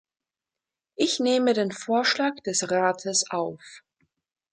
Ich 0.95 1.19
nehme 1.19 1.53
den 1.53 1.71
Vorschlag 1.71 2.33
des 2.37 2.71
Rates 2.71 3.29
auf. 3.29 3.83